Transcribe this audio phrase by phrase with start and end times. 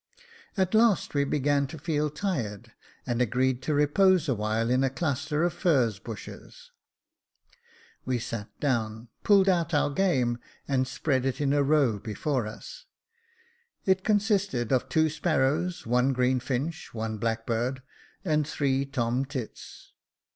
[0.57, 2.71] At last we began to feel tired,
[3.05, 6.71] and agreed to repose a while in a cluster of furze bushes.
[8.09, 11.61] Jacob Faithful 171 We sat down, pulled out our game, and spread it in a
[11.61, 12.87] row before us.
[13.85, 17.83] It consisted of two sparrows, one greenfinch, one blackbird,
[18.25, 19.91] and three tomtits.